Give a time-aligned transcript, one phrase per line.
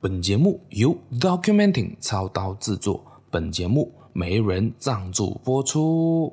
[0.00, 6.32] 本节目由 Documenting 操刀制作，本节目没人赞助播出。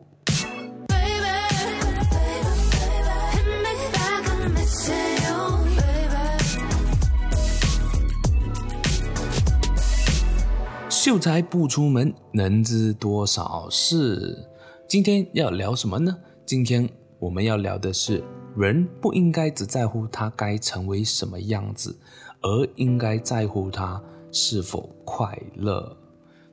[10.88, 14.48] 秀才不出门，能知多少事？
[14.88, 16.16] 今天要聊什么呢？
[16.46, 16.88] 今天
[17.18, 18.24] 我们要聊的是，
[18.56, 21.98] 人不应该只在乎他该成为什么样子。
[22.46, 24.00] 而应该在乎他
[24.32, 25.98] 是否快乐。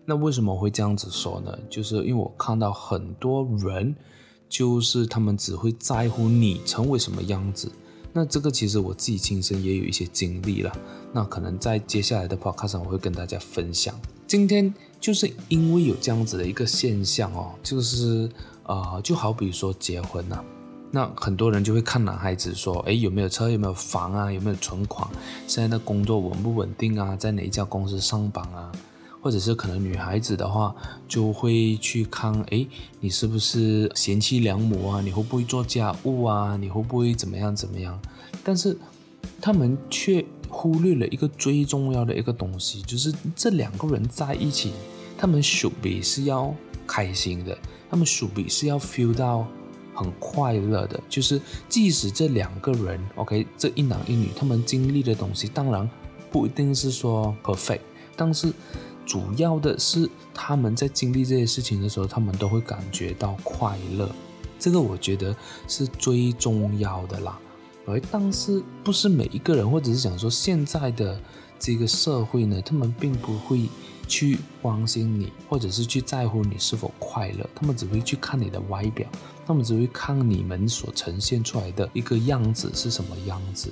[0.06, 1.56] 那为什么会这样子说呢？
[1.68, 3.94] 就是因为我看到很多人，
[4.48, 7.70] 就是他们只会在乎你成为什么样子。
[8.14, 10.72] 那这个其实我自己亲身也有一些经历了。
[11.12, 13.94] 那可能在接下来的 podcast 上我会跟大家分享。
[14.26, 18.30] 今天就是因为有这样子的一个现象哦，就是
[18.64, 20.44] 呃，就好比说结婚呐、啊。
[20.94, 25.08] 那很多人就会看男孩子说，诶，有没有车，有没有房啊，有没有存款，
[25.46, 28.70] 现在的工作稳不稳定啊，在哪一家公司上班啊，
[29.22, 30.74] 或者是可能女孩子的话，
[31.08, 32.68] 就会去看，诶，
[33.00, 37.98] 你是不是贤妻良母啊，你会不会做家务啊，你会不会怎么样怎么样？
[38.44, 38.76] 但是
[39.40, 44.72] 他们却忽略了一个最重要的一个东西，就是这两个人在一起，
[45.16, 46.54] 他们 should be 是要
[46.86, 47.56] 开心的，
[47.90, 49.48] 他们 should be 是要 feel 到。
[49.94, 55.88] 很快乐的，就是即使这两个人，OK，这一男一女，他们经历的东西，当然
[56.30, 57.80] 不一定是说 perfect，
[58.16, 58.52] 但是
[59.04, 64.10] 主要的是他们在经历这些事情的时候，他们都会感觉到快乐，
[64.58, 65.34] 这个我觉得
[65.68, 67.38] 是最重要的啦。
[67.86, 71.20] 而但是不是每一个人，或者是想说现在的
[71.58, 73.68] 这个社会呢，他们并不会。
[74.08, 79.08] 去关心你，或者是去在乎你是否快乐，他们只会去看你的外表，
[79.46, 83.70] 他们只会看你们所呈现出来的一个样子是什么样子。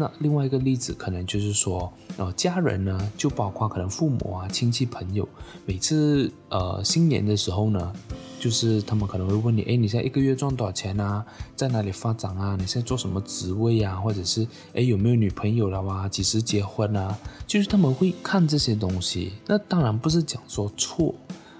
[0.00, 5.28] 那另外一个例子，可能就是说，呃，家人呢，就包括可能父母啊、亲戚朋友，
[5.66, 7.92] 每次呃新年的时候呢，
[8.38, 11.26] 就是他们可能会问你，哎，你现在一个月赚多少钱啊？
[11.56, 12.54] 在哪里发展啊？
[12.56, 13.96] 你现在做什么职位啊？
[13.96, 16.08] 或者是哎有没有女朋友了哇？
[16.08, 17.18] 几时结婚啊？
[17.44, 19.32] 就是他们会看这些东西。
[19.48, 21.12] 那当然不是讲说错，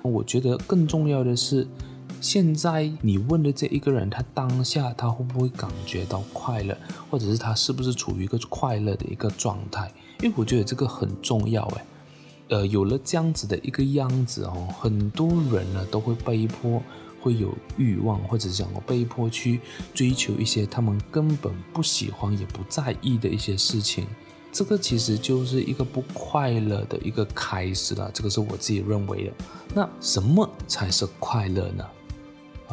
[0.03, 1.66] 我觉得更重要的是。
[2.21, 6.77] 现在你问的这一个人，他当下他会不会感觉到快乐，
[7.11, 9.93] 或者是他是不是处于一个快乐的一个状态？
[10.21, 11.83] 因为我觉得这个很重要诶。
[12.49, 16.83] 呃，有了这样子的一个样子哦，很多人呢都会被迫
[17.21, 19.61] 会有欲望，或者是讲被迫去
[19.95, 24.06] 追求一些他们根本不喜欢也不在意的一些事情。
[24.50, 29.33] 这个其实就是一个不快乐的一个开始了，这个是我自己认为的。
[29.75, 31.85] 那什么才是快乐呢？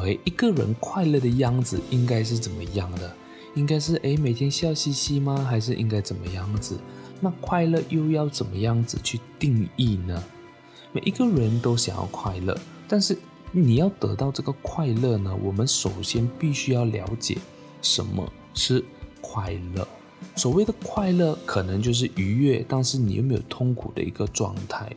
[0.04, 3.12] 诶，一个人快乐的样子应该是怎么样的？
[3.56, 5.46] 应该是诶，每天笑嘻嘻吗？
[5.50, 6.78] 还是应该怎么样子？
[7.22, 10.22] 那快乐又要怎么样子去定义呢？
[10.92, 12.58] 每一个人都想要快乐，
[12.88, 13.18] 但是
[13.52, 17.38] 你要得到这个快乐呢，我们首先必须要了解
[17.82, 18.84] 什么是
[19.22, 19.88] 快乐。
[20.36, 24.94] 所谓的快乐，可能就是愉悦，但是你又没有痛苦的一个状态。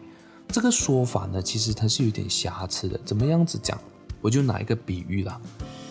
[0.48, 2.98] 这个说法呢，其实它是有点瑕疵的。
[3.04, 3.78] 怎么样子讲？
[4.20, 5.40] 我就拿一个比喻啦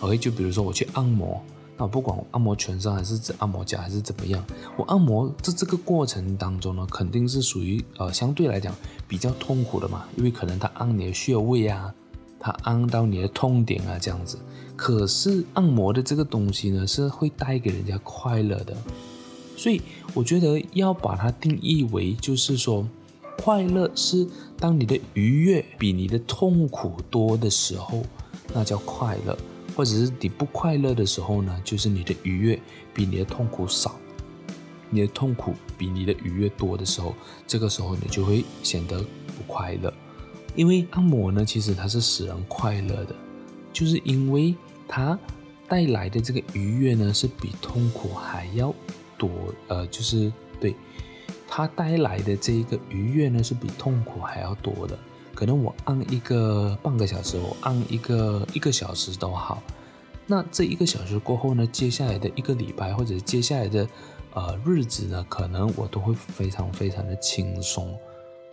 [0.02, 1.42] ，OK，就比如说我去按摩，
[1.78, 4.44] 那不管我按摩全身还是指按摩脚还是怎么样，
[4.78, 8.76] 我按摩这这个过程当中呢，肯定是属于呃相对来讲
[9.08, 11.94] 比较痛苦的嘛，因为可能它按你的穴位啊，
[12.40, 14.38] 它按到你的痛点啊这样子。
[14.76, 18.76] 可是按摩的这个东西呢，是会带给人家快乐的，
[19.56, 19.82] 所以
[20.14, 22.86] 我觉得要把它定义为就是说。
[23.40, 24.28] 快乐是
[24.58, 28.04] 当你的愉悦比你的痛苦多的时候，
[28.54, 29.36] 那叫快乐；
[29.76, 32.60] 或者是你不快乐的时候呢，就是你的愉悦
[32.94, 33.96] 比你的痛苦少，
[34.90, 37.14] 你的痛苦比你的愉悦多的时候，
[37.46, 39.94] 这个时候你就会显得不快乐。
[40.56, 43.16] 因为按摩呢，其实它是使人快乐的，
[43.72, 44.56] 就是因为
[44.88, 45.18] 它
[45.68, 48.74] 带来的这个愉悦呢，是比痛苦还要
[49.18, 49.30] 多，
[49.68, 50.76] 呃，就是对。
[51.50, 55.00] 它带来的这一个愉悦呢，是比痛苦还要多的。
[55.38, 59.62] 可能我按一个半个小时，我按一个一个小时都好。
[60.26, 63.88] 那这一个小时过后呢，接下来的一个礼拜或者接下来的
[64.34, 67.96] 呃日子呢，可能我都会非常非常的轻松。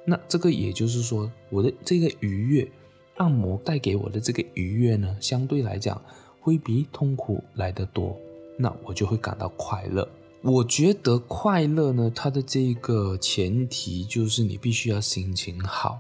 [0.05, 2.71] 那这个也就是说，我的这个愉悦，
[3.17, 5.99] 按摩带给我的这个愉悦呢，相对来讲
[6.39, 8.15] 会比痛苦来得多。
[8.59, 10.07] 那我就会感到快乐。
[10.43, 15.99] 我觉得快乐呢，它的这个前提就是你必须要心情好。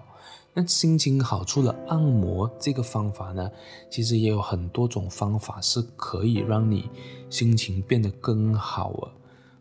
[0.57, 3.51] 那心情好，除了按摩这个方法呢，
[3.91, 6.89] 其实也有很多种方法是可以让你
[7.29, 9.11] 心情变得更好啊。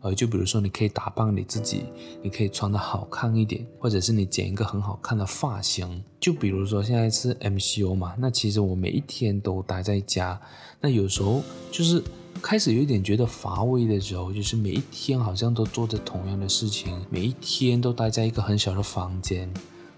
[0.02, 1.84] 呃，就比如说你可以打扮你自己，
[2.22, 6.04] 你可以穿得好看一点，或者是你剪一个很好看的发型。
[6.20, 10.40] 就比如说现在是 MCO 嘛，那其实我每一天都待在家，
[10.80, 11.42] 那有时候
[11.72, 12.04] 就是
[12.42, 19.52] 开始有点觉得乏味的时候，就是每一天好像都做着同样的事情，每一天都待在一个很小的房间。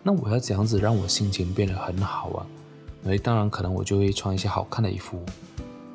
[0.06, 2.46] 那我要怎样子让我心情变得很好啊？
[3.02, 5.20] 所以当然可能我就会穿一些好看的衣服，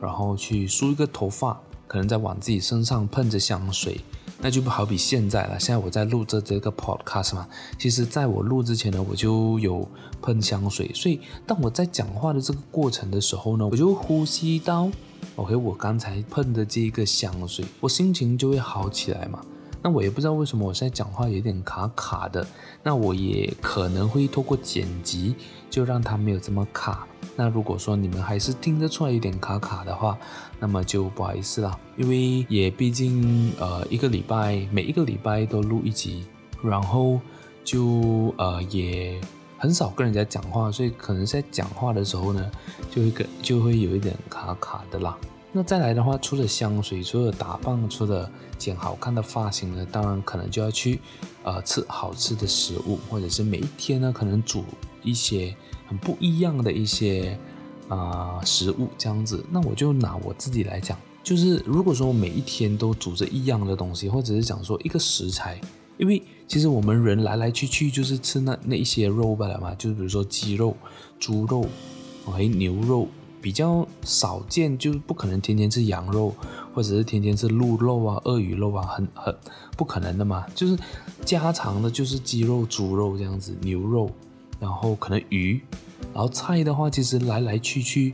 [0.01, 4.01] 然后去梳一个头发，可能再往自己身上喷着香水。
[4.43, 5.57] 那就不好比现在了。
[5.57, 7.47] 现在我在录这这个 podcast 嘛，
[7.79, 9.87] 其实在我录之前呢，我就有
[10.21, 10.91] 喷香水。
[10.93, 14.89] 所以当我在讲话的这个过程的时候呢，我就呼吸到
[15.37, 19.41] ，OK，我刚才喷的这个香水，我心情就会好起来嘛。
[19.81, 22.45] 那我也不知道为什么我现在讲话有点卡卡的，
[22.83, 25.36] 那我也可能会透过剪辑
[25.69, 27.07] 就让它没有这么卡。
[27.36, 30.18] 那如果说你们还是听得出来有点卡卡的话，
[30.60, 36.25] 那么就不好意思啦，因为也毕竟呃一个礼拜每一个礼拜都录一集，
[36.62, 37.19] 然后
[37.63, 39.19] 就呃也
[39.57, 42.51] 很少跟人家讲话，所以可能在讲话的时候呢，
[42.92, 45.18] 就会跟就会有一点卡卡的啦。
[45.53, 51.01] 那再来的话，除了香水，除了打扮，除了剪好看的发型呢，当然可能就要去，
[51.44, 54.63] 呃，吃好吃的食物，或者是每一天呢，可能煮
[55.03, 55.53] 一些
[55.88, 57.38] 很不一样的一些
[57.89, 59.44] 啊、食物这样子。
[59.51, 65.59] 那我就拿我自己来讲，就是如果说我每一天都煮着一样的东西，或者是讲说一个食材，
[65.97, 70.77] 因为其实我们人来来去去就是吃那那一些肉罢了嘛，就是比如说鸡肉、
[71.19, 71.65] 猪肉，
[72.31, 73.06] 还有牛肉。
[73.41, 76.33] 比较少见，就是不可能天天吃羊肉，
[76.73, 79.35] 或者是天天吃鹿肉啊、鳄鱼肉啊，很很
[79.75, 80.45] 不可能的嘛。
[80.53, 80.77] 就是
[81.25, 84.11] 家常的，就是鸡肉、猪肉这样子，牛肉，
[84.59, 85.59] 然后可能鱼，
[86.13, 88.13] 然后菜的话，其实来来去去，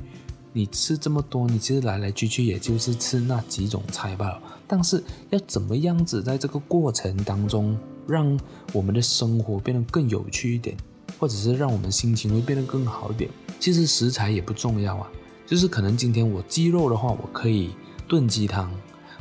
[0.53, 4.41] 你吃这么多，你其实来来去去也就是吃那几种菜罢了。
[4.65, 7.77] 但是要怎么样子在这个过程当中，
[8.07, 8.39] 让
[8.71, 10.75] 我们的生活变得更有趣一点，
[11.19, 15.09] 或者是让我们心情会变得更好一点，其实食材也不重要啊。
[15.47, 17.69] 就是可能今天我鸡肉的话，我可以
[18.05, 18.69] 炖鸡汤，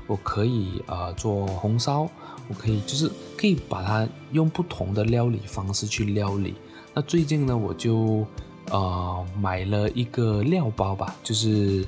[0.08, 2.08] 我可以呃做红烧，
[2.48, 3.08] 我可以就是
[3.38, 6.56] 可以把它用不同的料理方式去料理。
[6.92, 8.26] 那最近呢，我就
[8.72, 11.86] 呃买了一个料包吧，就是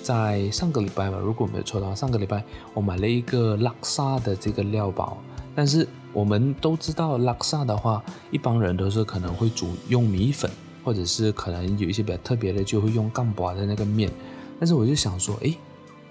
[0.00, 5.18] 在上个礼拜吧，如果没有错的话，上个礼拜我买了一个拉萨的这个料包。
[5.56, 10.48] 但是我们都知道拉萨的话，一般人都是可能会煮用米粉。
[10.86, 14.08] 或者是可能有一些比较特别的，就会用干巴的那个面。
[14.60, 15.58] 但是我就想说，诶，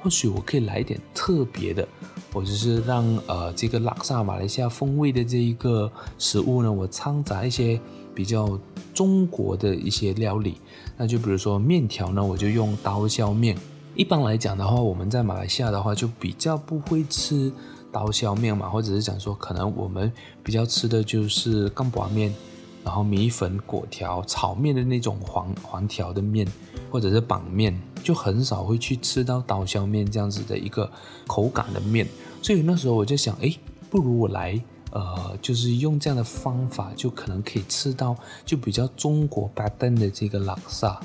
[0.01, 1.88] 或许我可以来一点特别的，
[2.33, 7.80] 我就是让呃这个拉萨马来西亚风味的这一个食物呢，我掺杂一些
[8.13, 8.60] 比较
[8.94, 10.57] 中国的一些料理。
[10.98, 13.57] 那就比如说面条呢，我就用刀削面。
[13.95, 17.50] 一般来讲的话，我们在马来西亚的话就比较不会吃
[17.94, 20.12] 刀削面嘛，或者是讲说可能我们
[20.44, 22.36] 比较吃的就是干巴面。
[22.85, 26.47] 然后米粉、粿条、炒面的那种黄黄条的面，
[26.91, 30.89] 或者是板面，就很少会去吃到刀削面这样子的一个
[31.25, 32.07] 口感的面。
[32.43, 33.51] 所以那时候我就想，哎，
[33.89, 34.61] 不如我来，
[34.91, 38.15] 呃，就是用这样的方法，就可能可以吃到
[38.45, 41.01] 就比较中国版本的这个拉萨，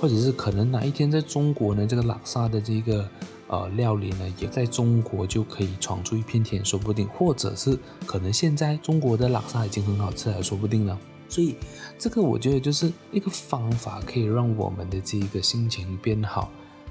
[0.00, 3.08] 或者是可能哪一天在中国呢，这个拉萨的这个
[3.46, 7.06] 呃料理呢，也在中国就可以闯出一片天，说不定。
[7.06, 10.98] 或者是可能现在中国的拉萨已经很好吃了，说不定了。
[11.30, 11.54] 所以，
[11.96, 16.50] 这个我觉得就是一个方法，可以让我们的这一个心情变好。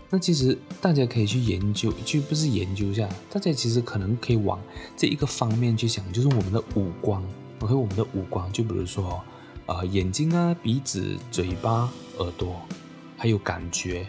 [0.10, 4.60] 那其实大家可以去研究，去不是研究一下，大家其实可能可以往
[4.98, 7.22] 这一个方面去想，就是我们的五官
[7.60, 9.22] ，OK，我们的五官，就比如说，
[9.66, 12.56] 呃，眼睛啊、鼻子、嘴巴、耳朵，
[13.18, 14.08] 还有感觉。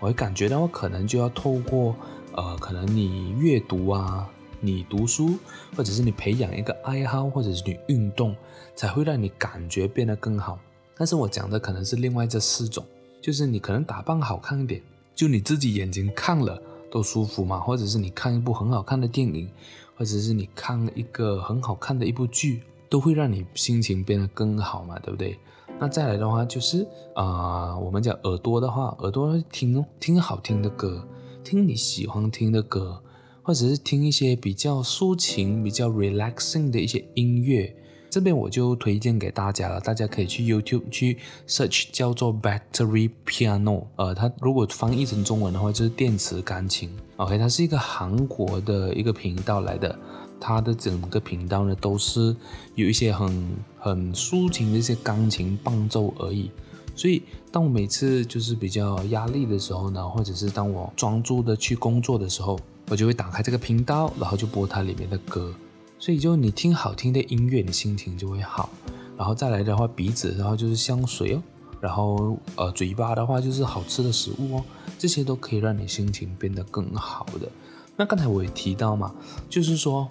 [0.00, 1.94] 我感觉的话，可能就要透过，
[2.32, 4.28] 呃，可能你阅读啊。
[4.60, 5.38] 你读书，
[5.76, 8.34] 或者是你培养一个爱好，或者是你运动，
[8.74, 10.58] 才会让你感觉变得更好。
[10.96, 12.84] 但是我讲的可能是另外这四种，
[13.20, 14.80] 就是你可能打扮好看一点，
[15.14, 16.60] 就你自己眼睛看了
[16.90, 19.50] 都舒服嘛，或者是你看一部很好看的电影，
[19.96, 25.38] 或者是你看一个很好看的一部剧，都会让你心情变得更好嘛，对不对？
[25.78, 31.06] 那再来的话就是啊、我们讲耳朵的话，耳朵听听好听的歌，
[31.44, 33.02] 听你喜欢听的歌。
[33.46, 37.72] 或者是听一些比较抒情、比较 relaxing 的一些音乐，
[38.10, 39.80] 这边我就推荐给大家了。
[39.80, 46.90] 大家可以去 YouTube 去 search 叫做 Battery Piano，呃，它如果翻译成中文的话就是电磁钢琴。
[47.18, 49.96] OK，它是一个韩国的一个频道来的，
[50.40, 52.34] 它的整个频道呢都是
[52.74, 56.50] 有一些很很抒情的一些钢琴伴奏而已。
[56.96, 57.22] 所以
[57.52, 65.52] 当我每次就是比较压力的时候呢，或者是当我专注的去工作的时候，我就会打开这个频道，然后就播它里面的歌。
[65.98, 68.68] 所以就你听好听的音乐，你心情就会好。
[69.16, 71.42] 然后再来的话，鼻子，然后就是香水哦。
[71.80, 74.64] 然后呃，嘴巴的话就是好吃的食物哦。
[74.98, 77.48] 这些都可以让你心情变得更好的。
[77.96, 79.14] 那刚才我也提到嘛，
[79.48, 80.08] 就是说，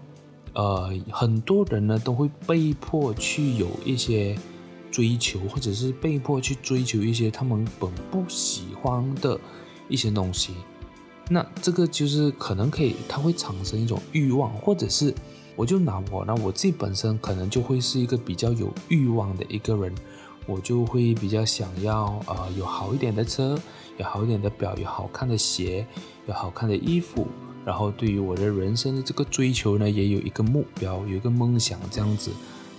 [0.53, 4.37] 呃，很多人呢都会被迫去有一些
[4.91, 9.39] 追求，或者是被迫去追求一些他们本不喜欢的
[9.87, 10.53] 一些东西。
[11.29, 15.13] 那这个就是可能可以，它会产生一种欲望，或者是。
[15.57, 19.95] 我就拿我，那我自己本身可能就会是一个比较有欲望的一个人，
[20.45, 23.57] 我就会比较想要呃有好一点的车，
[23.95, 25.87] 有好一点的表，有好看的鞋，
[26.27, 27.25] 有好看的衣服，
[27.63, 32.31] 然后对于我的人生的这个追求呢，也有一个目标，有一个梦想这样子。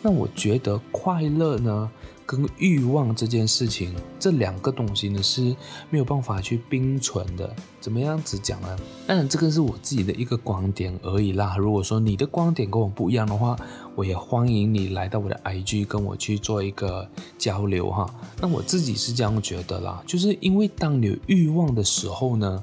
[0.03, 1.91] 那我觉得快乐呢，
[2.27, 5.55] 跟欲望这件事情，这两个东西呢是
[5.89, 7.55] 没有办法去并存的。
[7.81, 8.77] 怎么样子讲呢？
[9.07, 11.57] 当然，这个是我自己的一个观点而已啦。
[11.57, 13.57] 如果说你的观点跟我不一样的话，
[13.95, 18.13] 我也欢迎你来到我的 IG 跟我去做一个交流哈。
[18.41, 22.63] 那我自己是这样觉得啦，就是因为当你有欲望的时候呢，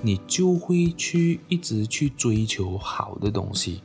[0.00, 3.82] 你就会去一直去追求好的东西。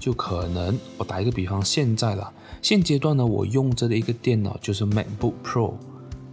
[0.00, 5.74] 就可能，我打一个比方，现在啦，现阶段呢，我用着的一个电脑就是 MacBook Pro，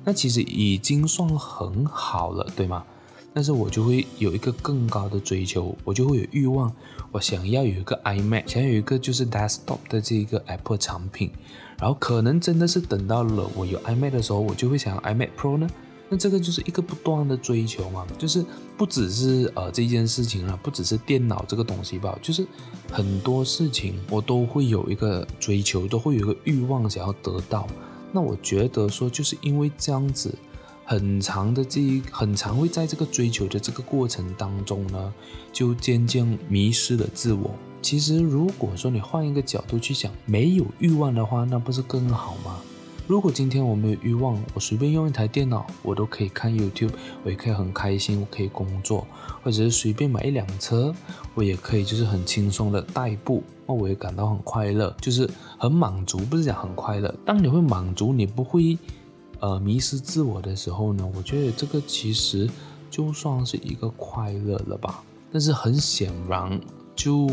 [0.06, 2.86] 那其实已经算很好了，对吗？
[3.34, 6.74] 但是我就会有一个更高的追求，我就会有欲望，
[7.12, 11.30] 我想要有一个 iMac，想要有一个就是 desktop 的这一个 Apple 产品，
[11.78, 15.70] 然后可能真的是等到了我有 iMac 的时候，我就会想要 iMac Pro 呢。
[16.10, 18.46] 那这个就是一个不断的追求嘛，就是
[18.78, 22.48] 不只是呃这件事情啊，不只是电脑这个东西吧，就是
[22.92, 27.68] 很多事情我都会有一个追求，都会有一个欲望想要得到。
[28.14, 30.34] 那我觉得说，就是因为这样子，
[30.86, 35.14] 很长的这一很长会在这个追求的这个过程当中呢，
[35.52, 37.54] 就渐渐迷失了自我。
[37.82, 42.62] 其实如果说你换一个角度去想，没有欲望的话，那不是更好吗？
[43.08, 46.92] 如果今天我没有欲望，我随便用一台电脑，我都可以看 YouTube，
[47.24, 49.08] 我也可以很开心，我可以工作，
[49.42, 50.94] 或者是随便买一辆车，
[51.34, 57.16] 我也可以就是很轻松的代步，那我也感到很快乐，就是很满足，不是讲很快乐。
[57.26, 58.78] 当你会满足，你不会
[59.40, 62.50] 呃迷失自我的时候呢，我觉得这个其实
[62.92, 65.02] 就算是一个快乐了吧。
[65.32, 66.60] 但是很显然，
[66.94, 67.30] 就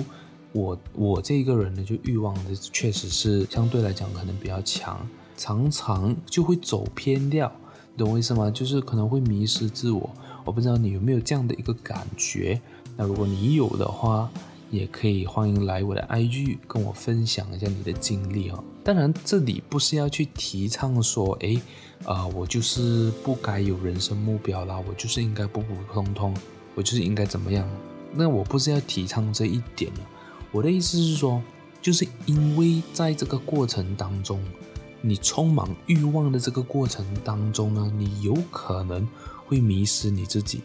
[0.52, 5.04] 我我这一个人呢，就欲望的确实是相对来讲可能比较强。
[5.36, 7.50] 常常就会走偏掉，
[7.96, 8.50] 懂我意思吗？
[8.50, 10.10] 就是可能会迷失自我。
[10.44, 12.60] 我不知道你有没有这样的一个感觉。
[12.96, 14.30] 那如果你有的话，
[14.70, 18.62] 也可以欢迎来我的 IG 跟我分享一下你的经历哦。
[18.82, 21.60] 当然，这里不是要去提倡说，诶，
[22.04, 26.34] 啊、我就是不该有人生目标啦，我就是应该普普通通，
[26.74, 27.68] 我就是应该怎么样？
[28.12, 29.90] 那我不是要提倡这一点。
[30.52, 31.42] 我的意思是说，
[31.80, 34.40] 就是因为在这个过程当中。
[35.06, 39.06] 你充满欲望的这个过程当中呢，你有可能
[39.46, 40.62] 会迷失你自己。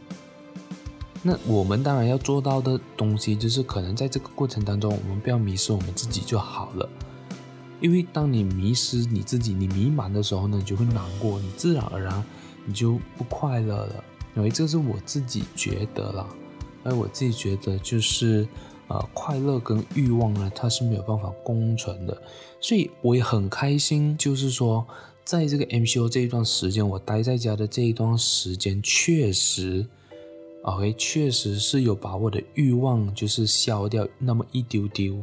[1.22, 6.88] 那我们当然要做到的东西，就是可能在这个过程当中，我们不要迷失我们自己就好了。
[7.81, 12.24] 因为当你迷失你自己，你迷茫的时候呢，你就会难过，你自然而然
[12.65, 14.03] 你就不快乐了。
[14.38, 16.25] 因为这是我自己觉得啦，
[16.86, 18.48] 而我自己觉得就是。
[18.89, 22.22] 呃，快乐跟欲望呢，它是没有办法共存的，
[22.60, 24.84] 所以我也很开心，就是说，
[25.24, 29.86] 在这个 MCO 这一段时间，我待在家的这一段时间，确实
[30.63, 35.22] ，OK，确实是有把我的欲望就是消掉那么一丢丢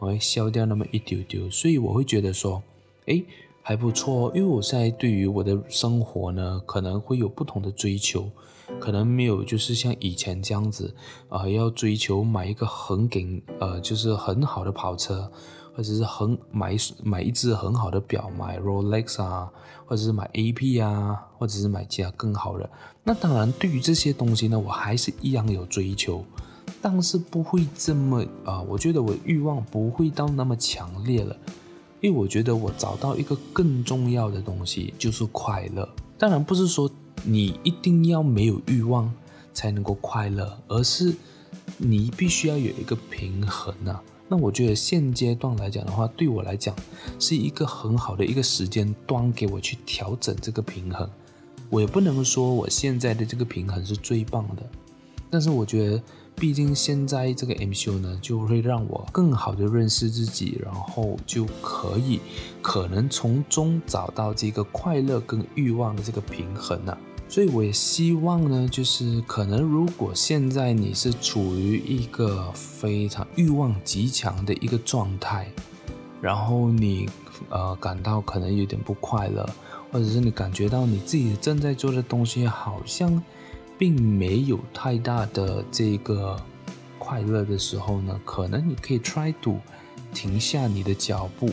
[0.00, 2.60] ，OK，消掉那么一丢丢，所以我会觉得说，
[3.04, 3.24] 诶，
[3.62, 8.28] 还不错，因为我现在对于我的生活呢，可能会有不同的追求。
[8.80, 10.94] 可能没有，就是像以前这样子，
[11.28, 15.30] 啊、呃，要追求买一个很顶，呃，就是很好的跑车，
[15.72, 19.48] 或者是很买买一只很好的表，买 Rolex 啊，
[19.86, 22.68] 或者是买 AP 啊，或者是买其他更好的。
[23.04, 26.24] 那当然，对于这些东西呢，我还是一样有追求，
[26.82, 31.36] 但是不会这么啊、我觉得我欲望不会到那么强烈了，
[32.00, 35.88] 因为我觉得我找到一个更重要的东西，就是快乐。
[36.18, 36.90] 当然不是说。
[37.24, 39.12] 你一定要没有欲望
[39.52, 41.14] 才能够快乐，而是
[41.78, 44.02] 你必须要有一个平衡啊。
[44.28, 46.74] 那我觉得现阶段来讲的话，对我来讲
[47.18, 51.08] 是一个很好的一个时间段，给我去调整这个平衡。
[51.70, 54.62] 我也不能说我现在的这个平衡是最棒的，
[55.30, 56.02] 但是我觉得，
[56.36, 62.20] 毕竟现在这个 MCO 呢，就会让我更好的认识自己，然后就可以
[62.60, 66.96] 可能从中找到这个快乐跟欲望的这个平衡啊。
[67.28, 75.50] 所以我也希望呢，就是可能如果现在你是处于一个非常欲望极强的一个状态，
[76.20, 77.08] 然后你
[77.48, 79.48] 呃感到可能有点不快乐，
[79.90, 83.20] 或者是你感觉到你自己正在做的东西好像
[83.78, 86.40] 并没有太大的这个
[86.98, 89.58] 快乐的时候呢，可能你可以 try to
[90.12, 91.50] 停下你的脚步，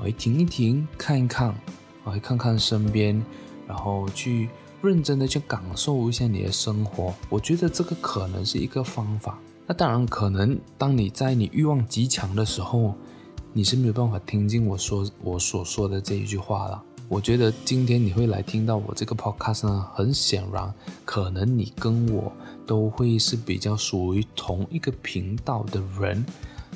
[0.00, 1.54] 来停一停，看一看，
[2.04, 3.24] 来看看身边，
[3.66, 4.48] 然后去。
[4.82, 9.36] 认真的去感受一下你的生活，我觉得这个可能是一个方法。
[9.66, 12.94] 那当然，可能当你在你欲望极强的时候，
[13.52, 16.84] 你是没有办法听进我说我所说的这一句话了。
[17.08, 22.32] 我觉得今天你会来听到我这个 podcast 呢，很显然，可能你跟我
[22.66, 26.26] 都会是比较属于同一个频道的人，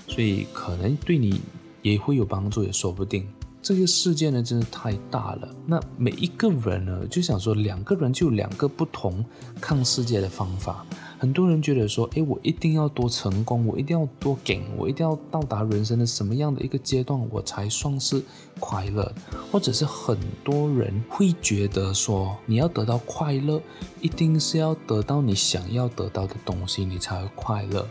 [0.06, 1.40] 所以可能对你
[1.82, 3.26] 也会有帮助，也说不定。
[3.60, 5.48] 这个世界呢，真的太大了。
[5.66, 9.24] 那每一个人呢，就想说，两个人就两个不同
[9.60, 10.86] 看世界的方法。
[11.20, 18.22] 很多人觉得说，诶，我一定要多成功，我一定要多给，我一定要到达人生的什么样的一个阶段，我才算是
[18.58, 19.12] 快乐。
[19.52, 23.60] 或者是很多人会觉得说，你要得到快乐，
[24.00, 27.86] 一定是要得到你想要得到的东西，你才会快乐。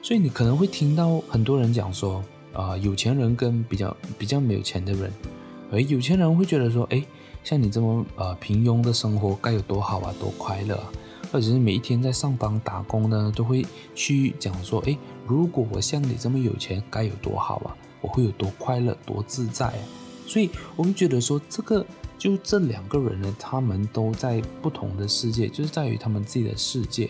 [0.00, 2.24] 所以你可能会听到很多人讲说。
[2.54, 5.10] 啊、有钱人跟比较比较没有钱的人，
[5.70, 7.02] 而有钱人会觉得说，哎，
[7.42, 10.92] 像你这么呃平庸的生活该有多好啊，多快乐啊，
[11.32, 14.94] 或者是每一天在上班打工呢，都会去讲说，哎，
[15.26, 19.78] 如果我像你这么有钱，该有多好啊，我会有多快乐，多自在啊。
[20.26, 21.84] 所以我们觉得说，这个
[22.18, 27.08] 就这两个人呢，他们都在不同的世界，就是在于他们自己的世界，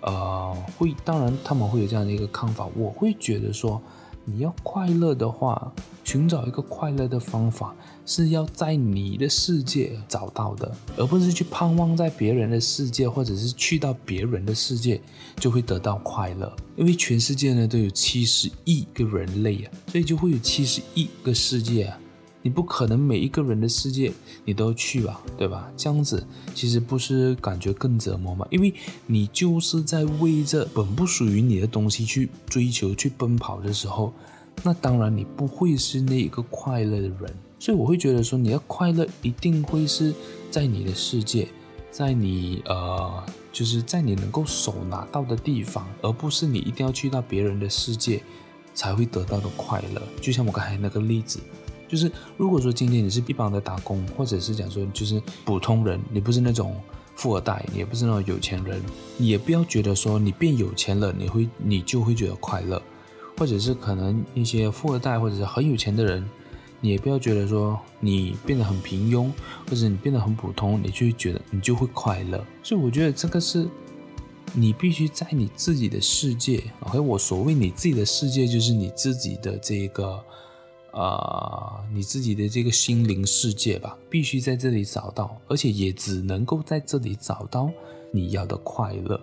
[0.00, 3.80] 呃，会当然他们会有这样的一个看法，我会觉得说。
[4.28, 7.72] 你要快乐的话，寻找一个快乐的方法
[8.04, 15.00] 是要在你的世界找到的，而不是去盼望在别人的世界，或者是去到别人的世界
[15.36, 16.52] 就会得到快乐。
[16.74, 21.96] 因为全世界呢都有七十亿个人类啊，所以就会有七十亿个世界啊。
[22.46, 24.12] 你不可能每一个人的世界
[24.44, 25.68] 你都去吧，对吧？
[25.76, 28.46] 这样子其实不是感觉更折磨吗？
[28.52, 28.72] 因为
[29.04, 34.12] 你就是在为着本不属于你的东西去追求、去奔跑的时候，
[34.62, 37.34] 那当然你不会是那一个快乐的人。
[37.58, 40.14] 所以我会觉得说，你的快乐一定会是
[40.48, 41.48] 在你的世界，
[41.90, 48.22] 在你呃，就是在你能够手拿到的地方，而不是你一定要去到别人的世界
[48.72, 50.00] 才会得到的快乐。
[50.22, 51.40] 就像我刚才那个例子。
[51.88, 56.76] 就是如果说今天你是一般的打工，或者是讲说就是普通人，你不是那种
[57.14, 58.82] 富二代，你也不是那种有钱人，
[59.16, 62.82] 你也不要觉得说你变有钱了，你会你就会觉得快乐，
[63.38, 66.28] 或者是可能一些富二代或者是很有钱的人，
[66.80, 69.30] 你也不要觉得说你变得很平庸，
[69.68, 72.44] 或者你变得很普通，你就会觉得你就会快乐。
[72.62, 73.68] 所以我觉得这个是
[74.54, 80.22] 你必须在你自己的世界，OK，我所谓你自己的世界就是你自己的这个。
[80.98, 87.70] 啊、你自己的这个心灵世界吧，必须在这里找到，而且也只能够在这里找到
[88.10, 89.20] 你要的快乐。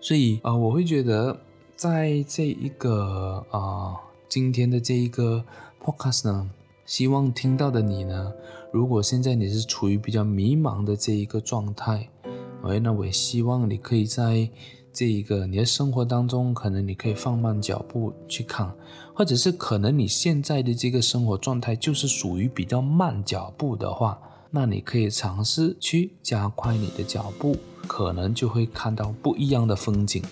[0.00, 1.38] 所以啊、呃，我会觉得，
[1.76, 3.94] 在这一个啊、
[4.26, 5.44] 今天的这一个
[5.84, 6.50] podcast 呢，
[6.86, 8.32] 希望听到的你呢，
[8.72, 12.08] 如果现在你是处于比较迷茫的这一个状态，
[12.64, 14.48] 哎，那我也希望你可以在。
[14.94, 18.70] 这一个你的生活当中，可能你可以放慢脚步去看，
[19.14, 24.18] 或者是可能你现在的这个生活状态就是属于比较慢脚步的话，
[24.50, 30.22] 那你可以尝试去加快你的脚步，可能就会看到不一样的风景，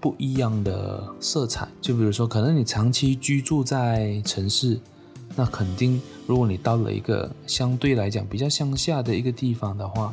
[0.00, 1.68] 不一样的色彩。
[1.80, 4.80] 就比如说，可能你长期居住在城市，
[5.36, 10.12] 那肯定如果你到了一个相对来讲比较乡下的一个地方的话，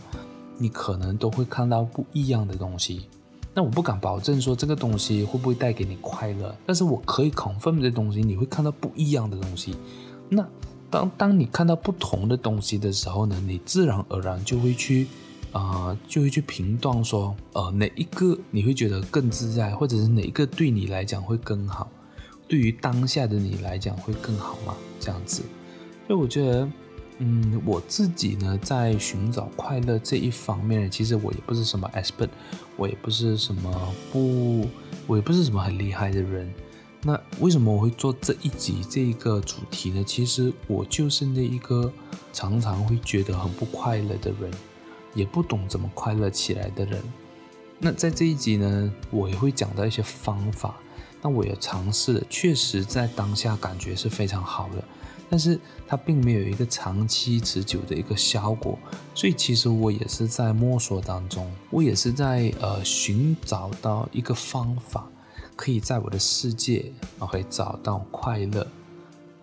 [0.57, 3.07] 你可能都会看到不一样的东西。
[3.53, 9.75] 那我不敢保证说这个东西会不会带给你快乐，但是我可以 confirm 的东西，你会看到不一样的东西。
[10.29, 10.47] 那
[10.89, 15.07] 当当你看到不同的东西的时候呢，你自然而然就会去
[15.51, 21.89] 啊、呃，就会去评断说，呃，哪一个你会觉得更自在，或者是哪一个对你来讲会更好，
[22.47, 24.73] 对于当下的你来讲会更好吗？
[24.99, 25.41] 这样子，
[26.07, 26.69] 所以我觉得。
[27.23, 32.29] 嗯，我自己呢，在寻找快乐这一方面，其实我也不是什么 expert，
[32.75, 34.67] 我也不是什么不，
[35.05, 36.51] 我也不是什么很厉害的人。
[37.03, 40.03] 那为什么我会做这一集这一个主题呢？
[40.03, 41.93] 其实我就是那一个
[42.33, 44.51] 常常会觉得很不快乐的人，
[45.13, 46.99] 也不懂怎么快乐起来的人。
[47.77, 50.75] 那在这一集呢，我也会讲到一些方法。
[51.21, 54.83] 那我也尝试了，确实在当下感觉是非常好的。
[55.31, 58.77] 但是它并没有一个长期持久的一个效果，
[59.15, 65.09] 所以其实我也是在摸索当中，我也是在呃寻找到一个方法，
[65.55, 68.67] 可以在我的世界啊可以找到快乐，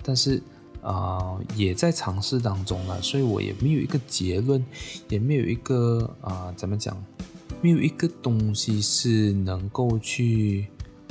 [0.03, 0.43] 但是
[0.83, 4.63] 啊、也在尝试当中了，所以我也没有一个结论，
[5.09, 7.03] 也没有一个啊、怎么讲，
[7.63, 10.69] 没有一个东西是能够去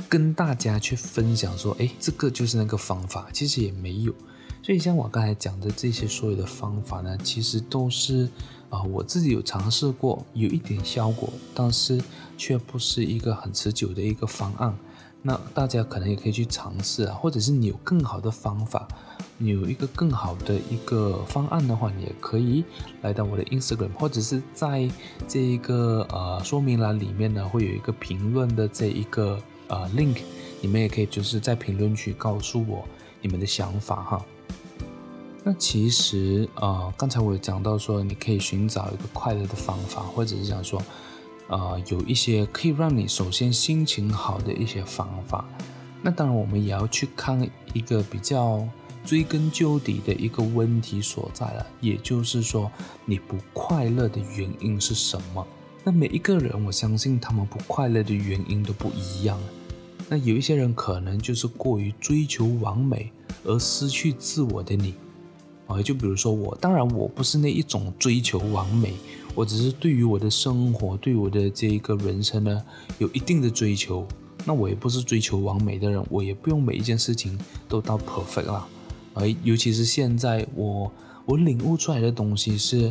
[0.08, 4.14] 跟大家去分享说，哎，这个就是那个方法，其实也没有。
[4.68, 8.28] 所以像我刚才讲的这些所有的方法呢，其实都是
[8.68, 11.98] 啊、我自己有尝试过，有一点效果，但是
[12.36, 14.76] 却不是一个很持久的一个方案。
[15.22, 18.86] 那大家可能也可以去尝试啊，或者是你有更好的方法，
[19.38, 22.62] 你有一个更好的一个方案的话，你也可以
[23.00, 24.86] 来到我的 Instagram，或者是在
[25.26, 30.18] 这一个呃说明栏里面呢，会有一个评论的这一个呃 link，
[30.60, 32.86] 你们也可以就是在评论区告诉我
[33.22, 34.22] 你们的想法哈。
[35.44, 40.82] 那其实、呃，刚才我有讲到说，你可以寻找一个快乐的方法，或者是想说，
[41.48, 45.44] 呃，有一些可以让你首先心情好的一些方法。
[46.02, 47.40] 那当然，我们也要去看
[47.72, 48.66] 一个比较
[49.04, 52.70] 追根究底的一个问题所在了，也就是说，
[53.06, 55.46] 你不快乐的原因是什么？
[55.82, 59.38] 那每一个人，我相信他们不快乐的原因都不一样。
[60.08, 63.10] 那有一些人可能就是过于追求完美
[63.44, 64.94] 而失去自我的你。
[65.68, 68.94] 啊，就比如说我，当然我不是那一种追求完美，
[69.34, 72.64] 我只是对于我的生活，对我的这一个人生呢，
[72.96, 74.08] 有一定的追求。
[74.46, 78.66] 那我也不是追求完美的人，我也不用每一件事情都到 perfect 啦。
[79.12, 80.90] 而尤其是现在我
[81.26, 82.90] 我领悟出来的东西是，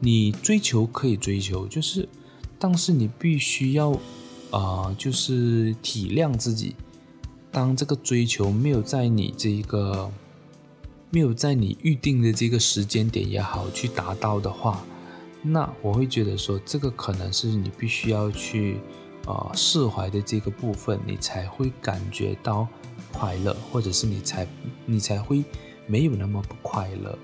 [0.00, 2.08] 你追求可以追求，就是，
[2.58, 3.92] 但是你必须要
[4.50, 6.74] 啊、呃，就是体谅自己，
[7.52, 10.10] 当这个追求没有在你这一个。
[11.14, 14.82] 没有在你预定的这个时间点也好去达到的话，
[15.42, 18.78] 那我会觉得说，这个可能是你必须要去
[19.26, 22.66] 呃释怀的这个部分，你才会感觉到
[23.12, 24.48] 快乐，或者是你才
[24.86, 25.44] 你才会
[25.86, 27.18] 没有那么不快乐。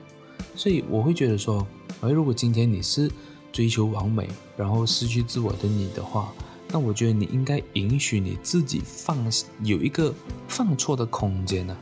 [0.55, 1.67] 所以我会觉得说，
[2.03, 3.11] 而如果今天你是
[3.51, 6.31] 追求完美，然后失去自我的你的话，
[6.71, 9.17] 那我觉得你应该允许你自己放
[9.63, 10.13] 有一个
[10.47, 11.75] 放错的空间呢、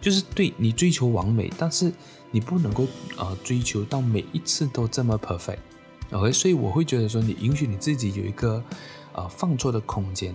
[0.00, 1.92] 就是对你追求完美，但是
[2.30, 2.86] 你不能够
[3.16, 6.32] 呃追求到每一次都这么 perfect，OK？
[6.32, 8.62] 所以我会觉得说，你允许你自己有一个
[9.12, 10.34] 呃放错的空间，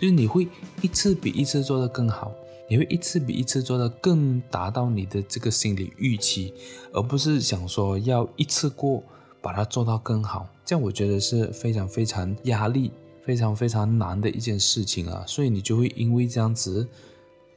[0.00, 0.48] 就是你会
[0.82, 2.32] 一次比一次做得更好，
[2.68, 6.52] 你会一次比一次做得更达到你的这个心理预期，
[6.92, 9.02] 而不是想说要一次过
[9.40, 12.90] 把它做到更好，这样我觉得是非常非常压力、
[13.24, 16.88] 非常非常难的一件事情啊，所以你就会因为这样子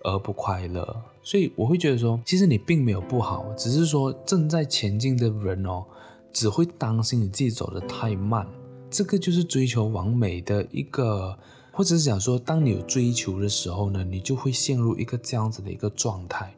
[0.04, 1.04] 而不快乐。
[1.22, 5.86] 所以我会觉得说，其实你并没有不好，只是说正在前进的人哦，
[6.34, 8.48] 只会担心你自己走得太慢。
[8.90, 11.38] 这个就是追求完美的一个，
[11.72, 16.56] 或者是讲说，当你有追求的时候呢，你就会陷入一个这样子的一个状态，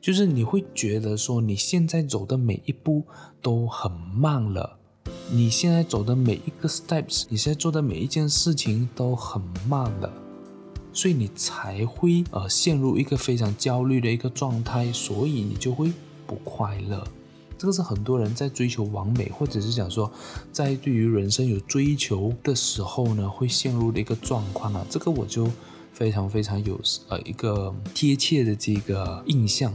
[0.00, 3.02] 就是你会觉得说，你现在走的每一步
[3.42, 4.78] 都很慢了，
[5.32, 10.12] 你现在走的每一个 steps，你现在做的每一件事情都很慢了。
[10.94, 15.92] 所以你才会呃陷入一个非常焦虑的一个状态，所以你就会
[16.26, 17.06] 不快乐。
[17.58, 20.10] 这个是很多人在追求完美，或者是讲说
[20.52, 24.86] 在对于人生有追求的时候呢，会陷入的一个状况啊。
[24.88, 25.50] 这个我就
[25.92, 29.74] 非常非常有呃一个贴切的这个印象，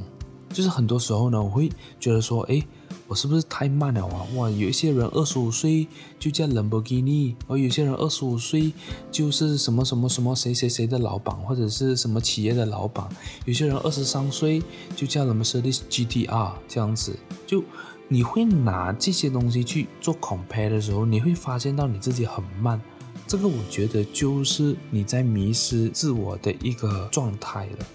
[0.53, 2.65] 就是很多时候呢，我会觉得说，诶。
[3.09, 4.21] 我是不是太慢了啊？
[4.35, 5.87] 哇，有一些人二十五岁
[6.19, 8.71] 就叫兰博基尼，而有些人二十五岁
[9.11, 13.09] 就是什么什么什么谁谁谁的老板，或者是什么企业的老板。
[13.45, 14.61] 有些人二十三岁
[14.95, 17.17] 就叫什么 Mercedes GTR 这样子。
[17.47, 17.63] 就
[18.07, 22.79] 你会拿这些东西去做 compare 的时候，你会发现到你自己很慢。
[23.25, 27.85] 这个我觉得就是你在迷失自我的一个状态了。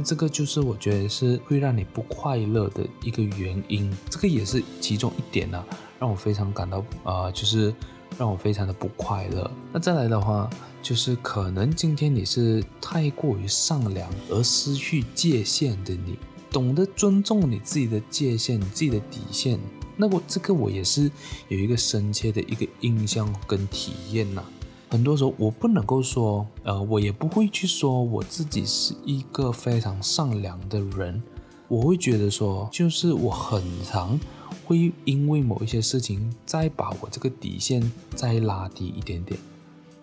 [0.00, 5.66] 那这个就是我觉得是会让你不快乐的一个原因，这个也是其中一点呢、啊，
[5.98, 7.74] 让我非常感到啊、就是
[8.16, 9.50] 让我非常的不快乐。
[9.70, 10.48] 那再来的话，
[10.82, 16.18] 就是可能今天你是太过于善良而失去界限的你，
[16.50, 19.60] 懂得尊重你自己的界限、你自己的底线。
[19.98, 21.10] 那我这个我也是
[21.48, 24.42] 有一个深切的一个印象跟体验呐、
[24.90, 31.22] 很多时候，我不能够说，呃，我也不会去说我自己是一个非常善良的人。
[31.68, 34.18] 我会觉得说，就是我很常
[34.66, 39.38] 会因为某一些事情，再把我这个底线再拉低一点点。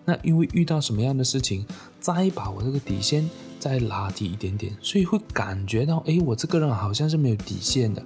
[0.06, 1.66] 那因为遇到什么样的事情，
[2.00, 3.28] 再把我这个底线
[3.60, 8.02] 再拉低一点点，所以会感觉到，哎，我这个人好像是没有底线的。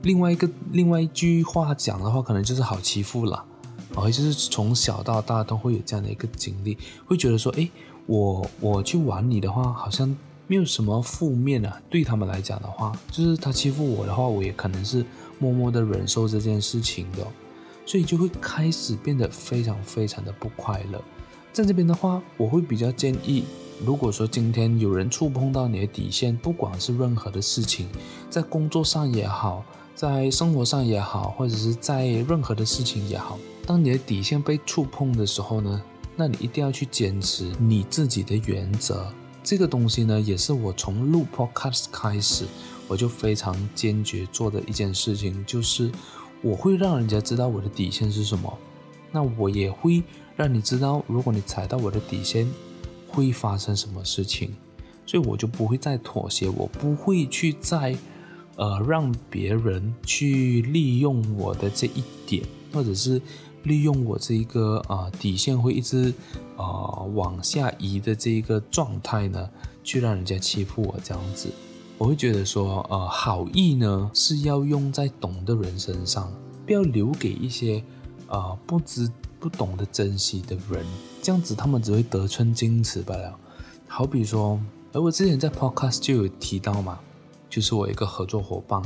[0.00, 3.44] 另外一个，另外一句话讲的话，可能就是好欺负了。
[3.94, 7.68] 哦，就是从小到大都会有这样的一个经历，会觉得说，哎，
[8.06, 11.80] 我我去玩你的话，好像没有什么负面啊。
[11.90, 15.04] 对他们来讲的话，就是他欺负我的话，我也可能是
[15.38, 17.26] 默默的忍受这件事情的，
[17.84, 21.02] 所以就会开始变得非常非常的不快乐。
[21.52, 23.44] 在这边的话，我会比较建议，
[23.84, 27.88] 如果说今天有人触碰到你的底线，不管是任何的事情，
[28.30, 29.62] 在工作上也好，
[29.94, 33.38] 在生活上也好，或者是在任何的事情也好。
[33.64, 35.82] 当你的底线被触碰的时候呢，
[36.16, 39.06] 那你一定要去坚持你自己的原则。
[39.42, 42.44] 这个东西呢，也是我从录 Podcast 开始，
[42.86, 45.90] 我就非常坚决做的一件事情，就是
[46.42, 48.52] 我会让人家知道我的底线是什么。
[49.10, 50.02] 那我也会
[50.36, 52.48] 让你知道，如果你踩到我的底线，
[53.08, 54.54] 会发生什么事情。
[55.06, 57.96] 所以我就不会再妥协，我不会去再
[58.56, 63.22] 呃让别人去利用我的这一点，或者是。
[63.64, 66.12] 利用我这一个啊、底线会一直
[66.56, 69.48] 啊、往下移的这一个状态呢，
[69.82, 71.48] 去让人家欺负我这样子，
[71.98, 76.32] 我会觉得说，呃，好意呢是要用在懂的人身上，
[76.66, 77.82] 不要留给一些
[78.28, 80.84] 啊、不知不懂得珍惜的人，
[81.20, 83.36] 这样子他们只会得寸进尺罢了。
[83.86, 84.58] 好比说，
[84.92, 86.98] 而我之前在 podcast 就有提到嘛，
[87.50, 88.82] 就是我一个合作伙伴。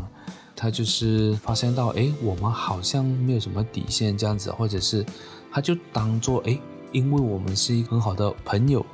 [0.56, 5.04] 他就是发现到，哎，我们好像没有什么底线这样子，或者是
[5.52, 6.58] 他就当做，哎，
[6.92, 8.84] 因为我们是一个很好的朋友，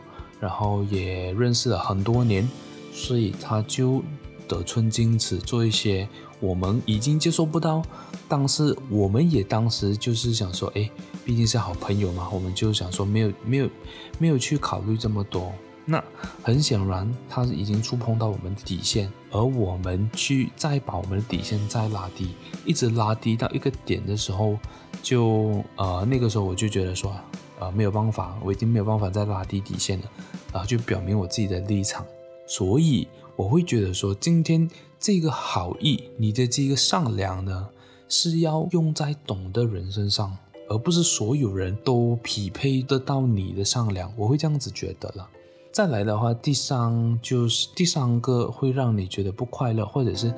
[0.41, 2.47] 然后也认识了很多年，
[2.93, 4.03] 所以他就
[4.49, 6.09] 得寸进尺，做一些
[6.41, 7.81] 我们已经接受不到，
[8.29, 10.91] 但是我们也当时就是想说，哎，
[11.25, 13.71] 毕竟是好朋友嘛，我们就想说没有没有
[14.19, 15.53] 没有去考虑这么多。
[15.85, 16.03] 那
[16.43, 24.57] 很显然，他已经触碰到我们的底线，而我们去再把我们的底线再拉低，一直拉低到一个点的时候，
[25.03, 27.13] 就呃那个时候我就觉得说，
[27.59, 30.05] 呃没有办法，我已经没有办法再拉低底线了，
[30.53, 32.07] 啊、就表明我自己的立场。
[32.47, 37.69] 所以我会觉得说，今天这个好意，你的这个善良呢，
[38.09, 40.37] 是要用在懂的人身上，
[40.69, 44.13] 而不是所有人都匹配得到你的善良。
[44.17, 45.29] 我会这样子觉得了。
[45.73, 50.33] 再来的话，第三就是第三个会让你觉得不快乐，或者是，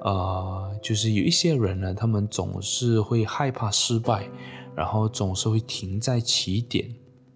[0.00, 4.28] 呃，就是有一些人呢，他们总是会害怕失败，
[4.74, 6.92] 然后总是会停在起点。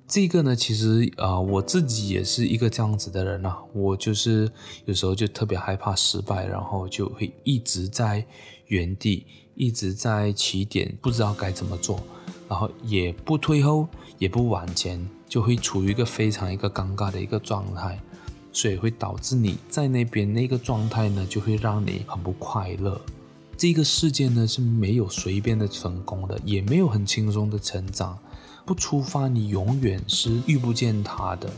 [0.09, 4.51] 这个呢，其实呃，我自己也是一个这样子的人啊，我就是
[4.85, 8.27] 有时候就特别害怕失败，然后就会一直在
[8.67, 12.01] 原地，一直在起点，不知道该怎么做，
[12.49, 13.87] 然后也不退后，
[14.19, 15.09] 也不往前。
[15.29, 18.01] 就会处于一个非常一个尴尬的一个状态，
[18.53, 23.01] 所以会导致你在那边那个状态呢，就会让你很不快乐。
[23.57, 28.19] 这个世界呢是没有随便的成功的，也没有很轻松的成长。
[28.65, 31.51] 不出发，你永远是遇不见他的。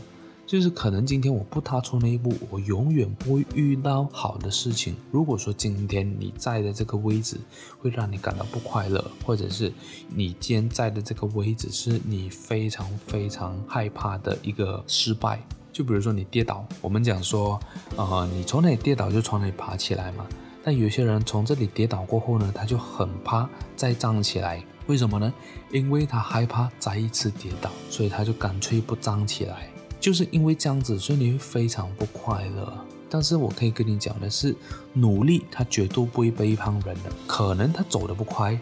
[0.49, 4.95] 就是可能今天我不踏出那一步，我永远不会遇到好的事情。
[5.11, 7.37] 如果说今天你在的这个位置
[7.79, 9.71] 会让你感到不快乐，或者是
[10.07, 15.39] 你今天在的这个位置是你非常非常害怕的一个失败，
[15.71, 17.59] 就比如说你跌倒，我们讲说，
[17.95, 20.25] 呃，你从哪里跌倒就从哪里爬起来嘛。
[20.63, 25.31] 但有些人从这里跌倒过后呢，他就很怕再站起来，为什么呢？
[25.71, 29.69] 因为他害怕再一次跌倒，所以他就干脆不站起来。
[29.99, 32.85] 就是因为这样子，所以你会非常不快乐。
[33.09, 34.55] 但是我可以跟你讲的是，
[34.93, 37.11] 努力他绝对不会背叛人的。
[37.25, 38.59] 可能他走得不快，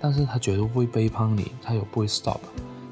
[0.00, 2.40] 但是他绝对不会背叛你，他也不会 stop。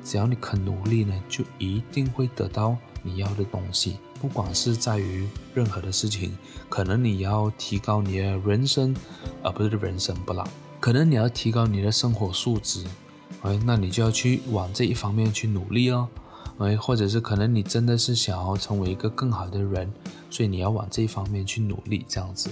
[0.04, 3.96] 只要你肯努力呢，就一定会得到你要的东西。
[4.20, 6.37] 不管是在于任何的事情，
[6.68, 8.94] 可能你要提高你的人生，
[9.42, 10.46] 而不是人生不老。
[10.80, 12.84] 可能你要提高你的生活素质，
[13.40, 16.06] 哎，那你就要去往这一方面去努力哦。
[16.58, 19.92] 哎，或者是可能你真的是想要成为一个更好的人，
[20.30, 22.48] 所以你要往这一方面去努力，这样子。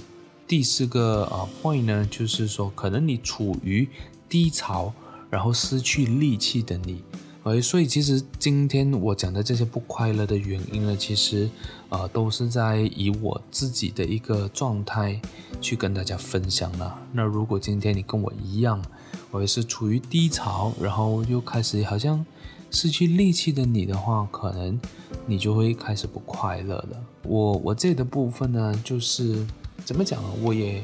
[0.48, 3.88] 第四个啊 point 呢，就是说可能你处于
[4.28, 4.92] 低潮，
[5.30, 7.04] 然后失去力气的你。
[7.44, 11.48] 哎，所以其实今天我讲的这些不快乐的原因呢，其实
[11.88, 15.20] 呃都是在以我自己的一个状态
[15.60, 16.98] 去跟大家分享了。
[17.12, 18.84] 那如果今天你跟我一样，
[19.30, 22.26] 我也是处于低潮，然后又开始好像。
[22.72, 24.80] 失去力气的你的话，可能
[25.26, 27.04] 你就会开始不快乐了。
[27.22, 29.46] 我我这里的部分呢，就是
[29.84, 30.28] 怎么讲呢？
[30.42, 30.82] 我也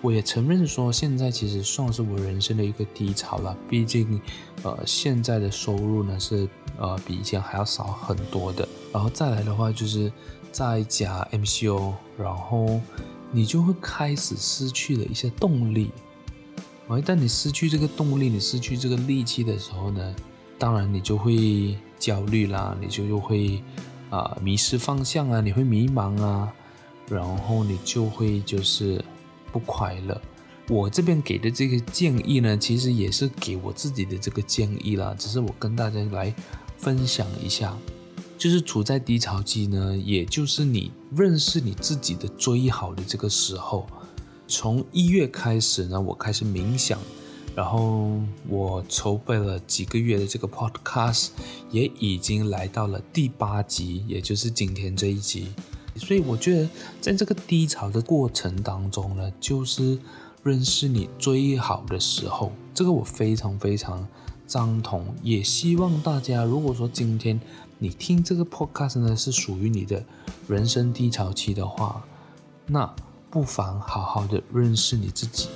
[0.00, 3.56] 我也承认说，现在其实算是我人生的一个低潮了。
[3.68, 4.20] 毕竟，
[4.62, 8.66] 呃，现在的收入呢是呃比以前还要少很多的。
[8.92, 10.10] 然后再来的话，就是
[10.50, 12.80] 在家 MCO，然后
[13.30, 15.90] 你就会开始失去了一些动力。
[16.88, 20.14] 而一旦你失去这个动力，你失去这个力气的时候呢，
[20.58, 23.62] 当然你就会焦虑啦，你就又会
[24.10, 26.52] 啊、迷失方向啊，你会迷茫啊，
[27.08, 29.04] 然后你就会就是。
[29.52, 30.20] 不快乐，
[30.68, 36.34] 我这边给的这个建议呢，其实也是给我自己的这个建议啦，只是我跟大家来
[36.76, 37.74] 分享一下，
[38.36, 43.86] 就是处在低潮期呢，也就是你认识你自己的最好的这个时候。
[44.46, 46.98] 从一月开始呢，我开始冥想，
[47.56, 51.28] 然后我筹备了几个月的这个 podcast，
[51.70, 55.48] 也已经来到了第八集，也就是今天这一集。
[55.96, 56.68] 所以我觉得，
[57.00, 59.98] 在这个低潮的过程当中呢，就是
[60.42, 62.52] 认识你最好的时候。
[62.74, 64.06] 这个我非常非常
[64.46, 67.40] 赞同，也希望大家，如果说今天
[67.78, 70.04] 你听这个 podcast 呢，是属于你的
[70.46, 72.04] 人生低潮期的话，
[72.66, 72.94] 那
[73.30, 75.48] 不妨好好的认识你自己，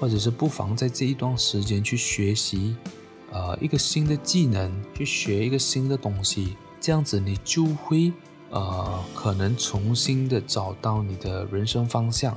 [0.00, 2.76] 或者是不妨在这一段时间去学习，
[3.30, 8.12] 呃，一个新的技能，去学一个新的东西，这样子你就会。
[8.50, 12.32] 呃，可能重新的找到你的人生方向，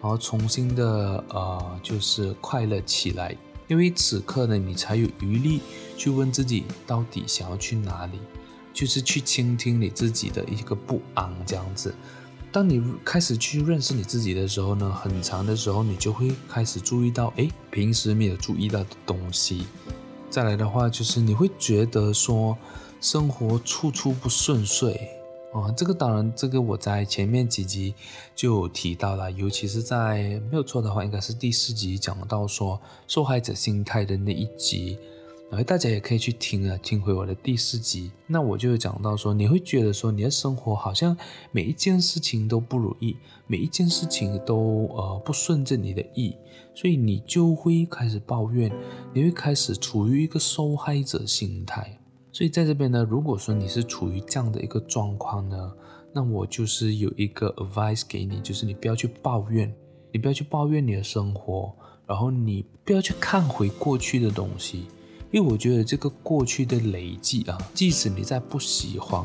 [0.00, 3.36] 然后重新的呃，就是快乐起来。
[3.66, 5.60] 因为此刻呢，你才有余力
[5.96, 8.20] 去问自己到底想要去哪里，
[8.72, 11.92] 就是去倾听你自己的一个不安这样子。
[12.50, 19.66] 当你开始去认识你自己的时候呢，很长的时候你就会开始注意到，诶，平时没有注意到的东西。
[20.30, 22.56] 再来的话，就是你会觉得说，
[23.00, 25.10] 生活处处不顺遂。
[25.52, 27.94] 啊，这个当然，这个我在前面几集
[28.36, 34.98] 就有提到了，尤其是在没有错的话，应该是第四集讲到说受害者心态的那一集，
[35.50, 38.12] 然后大家也可以去听啊，听回我的第四集。
[38.26, 41.16] 那我就会讲到说，你会觉得说你的生活好像
[41.52, 46.36] 每一件事情都不如意，每一件事情都呃不顺着你的意，
[46.74, 48.70] 所以你就会开始抱怨，
[49.14, 51.98] 你会开始处于一个受害者心态。
[52.30, 55.72] 所以在这边呢，如果说你是处于这样的一个状况呢，
[56.12, 59.74] 那我就是有一个 advice 给你，就是你不要去抱怨，
[60.12, 61.74] 你不要去抱怨你的生活，
[62.06, 64.86] 然后你不要去看回过去的东西，
[65.30, 69.24] 因为我觉得这个过去的累积啊，即使你在不喜欢，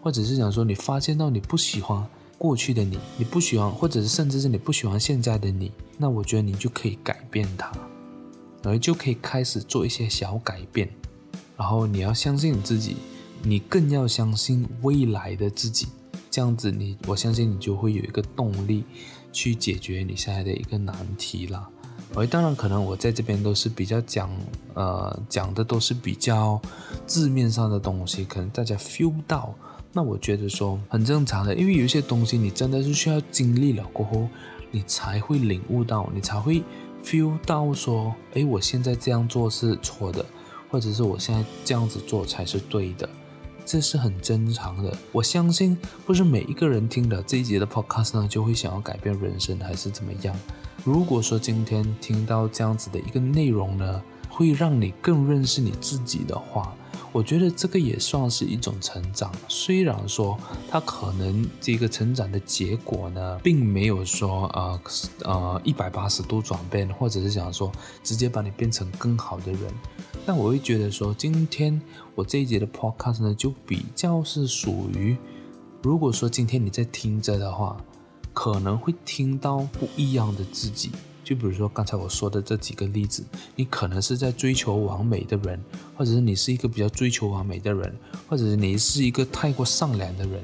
[0.00, 2.06] 或者是想说你发现到你不喜欢
[2.38, 7.70] 过去的你，你不喜欢，或者是甚至是你不喜欢现在的你，那我觉得你就可以改变它，
[8.62, 10.88] 然后就可以开始做一些小改变。
[11.56, 12.96] 然后你要相信你自己，
[13.42, 15.86] 你更要相信未来的自己，
[16.30, 18.82] 这样子你，我相信你就会有一个动力
[19.32, 21.68] 去解决你现在的一个难题了。
[22.14, 24.30] 而当然，可能我在这边都是比较讲，
[24.74, 26.60] 呃，讲的都是比较
[27.06, 29.54] 字面上的东西，可能大家 feel 不到。
[29.92, 34.28] 那我觉得说很正常的，因为有一些东西你真的是需要经历了过后，
[34.70, 36.62] 你才会领悟到，你才会
[37.04, 40.24] feel 到说，诶，我现在这样做是错的。
[40.70, 43.06] 或者是我现在这样子做才是对的，
[43.62, 44.96] 这是很正常的。
[45.12, 50.34] 我相信不是每一个人听了这一集的 podcast 呢，就会想要改变人生，还是怎么样。
[50.84, 56.74] 如果说今天听到这样子的一个内容呢，会让你更认识你自己的话，
[57.12, 59.30] 我觉得这个也算是一种成长。
[59.46, 60.36] 虽然说
[60.68, 64.80] 它可能这个成长的结果呢，并没有说呃
[65.22, 67.70] 呃一百八十度转变，或者是想说
[68.02, 69.72] 直接把你变成更好的人。
[70.26, 71.80] 但我会觉得说，今天
[72.16, 75.16] 我这一节的 podcast 呢，就比较是属于，
[75.80, 77.76] 如果说今天你在听着的话，
[78.32, 80.90] 可能会听到不一样的自己。
[81.24, 85.60] 就比如说刚才我说的这几个例子，你可能是在追求完美的人，
[85.96, 87.94] 或者是你是一个比较追求完美的人，
[88.28, 90.42] 或者是你是一个太过善良的人，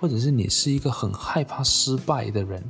[0.00, 2.62] 或者是你是一个很害怕失败的人，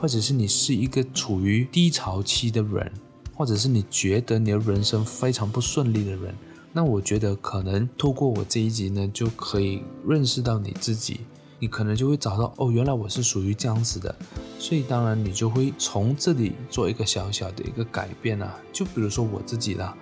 [0.00, 2.92] 或者是你是一个处于低潮期的人。
[3.36, 6.32] 或者是你觉得你的人生非常不顺利的人，
[6.72, 11.22] 那我觉得可能透过我这一集呢，就可以认识到你自己，
[11.58, 14.14] 你可能就会找到哦，原来我是属于这样子的，
[14.58, 19.96] 所以当然你就会从这里做一个小小的一个改变啊，就比如说我自己啦，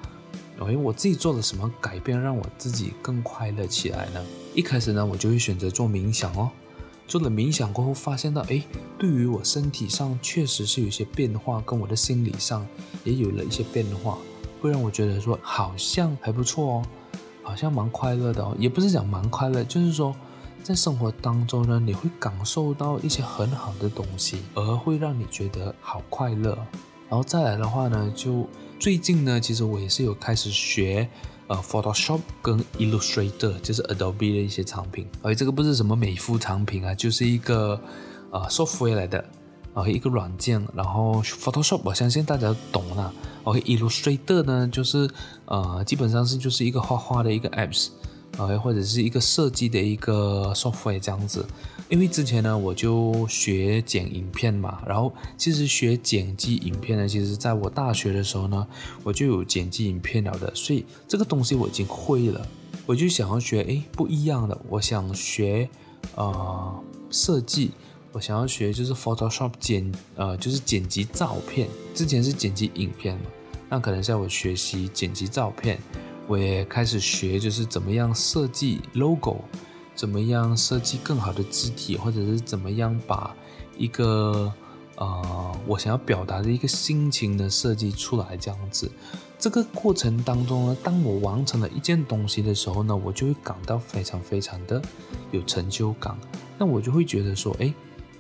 [0.59, 4.25] 哎，我自己做了什么改变让我自己更快乐起来呢？
[4.55, 6.51] 一开始呢，我就会选择做冥想哦。
[7.09, 8.63] 做了冥想过后，发现到，哎，
[8.97, 12.67] 对于我身体上确实是有一些变化，跟我的心理上
[13.05, 14.17] 也有了一些变化，
[14.61, 16.87] 会让我觉得说好像还不错哦，
[17.43, 20.15] 好像蛮快乐的哦，也不是讲蛮快乐，就是说
[20.63, 26.57] 在生活当中呢，你会感受到一些很好的东西，而会让你觉得好快乐。
[27.09, 28.49] 然后再来的话呢，就
[28.79, 31.09] 最近呢，其实我也是有开始学
[31.49, 35.07] 呃 Photoshop 跟 Illustrator，就是 Adobe 的一些产品。
[35.21, 37.81] 而这个不是什么美肤产品啊，就是一个
[38.31, 39.25] 呃 software 来的。
[39.75, 43.11] 啊，一个软件，然后 Photoshop 我相信大家懂了。
[43.45, 45.09] OK，Illustrator 呢，就是
[45.47, 47.89] 呃，基本上是就是一个画画的一个 apps
[48.39, 51.45] 哎或者是一个设计的一个 software 这样子。
[51.89, 58.67] 因为之前呢，我就学剪影片嘛，然后其实学剪辑影片呢，其实在我大学的时候呢，
[59.05, 62.47] 我就有剪辑影片了的，所以这个东西我已经会了。
[62.87, 65.69] 我就想要学，诶，不一样的，我想学
[66.15, 67.73] 呃设计。
[68.13, 71.67] 我想要学就是 Photoshop 剪，呃，就是剪辑照片。
[71.95, 73.23] 之前是剪辑影片嘛，
[73.71, 75.79] 那可能在我学习剪辑照片，
[76.33, 79.45] 我也开始学就是怎么样设计 logo，
[79.95, 83.37] 怎么样设计更好的字体，或者是怎么样把
[83.77, 84.51] 一个
[84.97, 88.91] 呃我想要表达的一个心情的设计出来这样子。
[89.39, 94.81] 这个过程当中呢，当我完成了一件东西的时候呢，我就会感到非常非常的
[95.33, 96.17] 有成就感。
[96.57, 97.75] 那我就会觉得说，哎。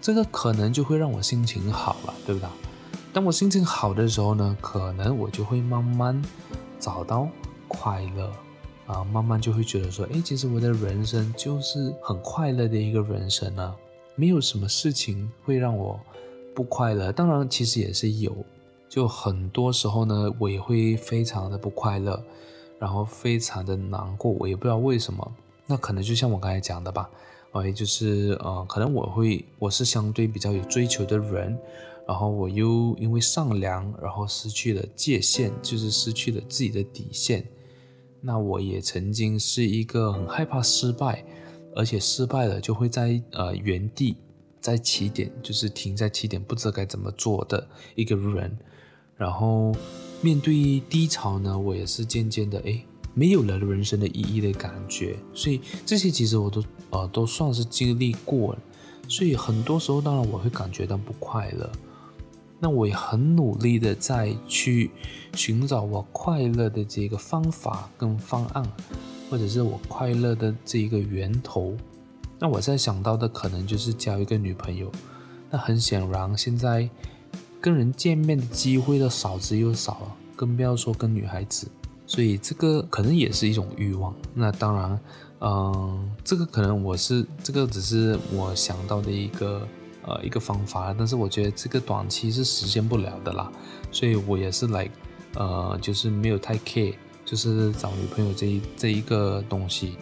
[0.05, 2.51] 这个可能就会让我心情好了，对不对？
[3.13, 6.21] 当我心情好的时候呢，可能我就会慢慢
[6.81, 7.29] 找到
[7.73, 8.33] 快乐
[8.87, 13.75] 啊，慢慢就会觉得说，哎，其实我的人生就是很快乐的一个人生啊，
[14.15, 15.99] 没有什么事情会让我
[16.55, 17.11] 不快乐。
[17.11, 18.35] 当然，其实也是有，
[18.89, 22.23] 就很多时候呢，我也会非常的不快乐，
[22.79, 25.33] 然后非常的难过，我也不知道为什么。
[25.67, 27.09] 那可能就像我刚才讲的吧。
[27.53, 31.59] 哎，就是呃，可能我会，我是相对比较有追求的人，
[32.09, 37.47] 然后我又因为善良，然后失去了界限，就是失去了自己的底线。
[38.23, 41.25] 那我也曾经是一个很害怕失败，
[41.77, 44.17] 而且失败了就会在呃原地，
[44.61, 48.57] 在起点，就是停在起点，不知道该怎么做的一个人。
[49.17, 49.75] 然后
[50.21, 52.83] 面对低潮呢，我也是渐渐的哎。
[53.15, 58.59] 没有了人生的意义的感觉，所以这些其实我都呃都算是经历过了，
[59.07, 61.71] 所以很多时候当然我会感觉到不快乐，
[62.65, 64.89] 那我也很努力的在去
[65.35, 68.65] 寻找我快乐的这个方法跟方案，
[69.29, 71.77] 或者是我快乐的这一个源头。
[72.39, 74.93] 那我现在想到的可能就是交一个女朋友，
[75.51, 76.89] 那很显然现在
[77.61, 81.67] 跟人见面的机会都少之又少了，更不要说跟女孩子。
[82.07, 84.15] 所以这个可能也是一种欲望。
[84.35, 85.01] 那当然，
[85.41, 89.67] 嗯、这个可能我是这个只是我想到的一个
[90.03, 93.51] 呃一个方法，但是我觉得这个短期是实现不了的啦。
[93.91, 94.89] 所以我也是来
[95.35, 96.95] 呃，就是没有太 care，
[97.25, 99.97] 就是找女朋友这一这一个东西。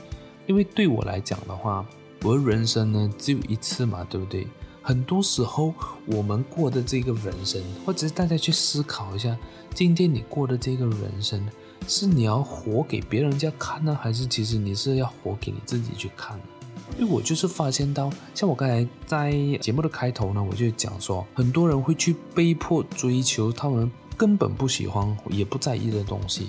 [0.47, 1.87] 因为对我来讲的话，
[2.23, 4.47] 我的人生呢只有一次嘛，对不对？
[4.83, 5.75] 很多时候
[6.07, 9.37] 我们过的这个人生，或者是大家去思考一下，
[9.75, 11.47] 今天你过的这个人生。
[11.89, 16.39] 是你要活给别人家看呢，还是其实你是要活给你自己去看？
[16.99, 26.49] 因为我就是发现到，像我刚才在节目的开头呢，我就讲说，很多人会去被迫追求他们根本不喜欢也不在意的东西，